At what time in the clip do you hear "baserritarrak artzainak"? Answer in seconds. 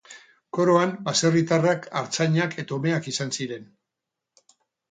1.09-2.59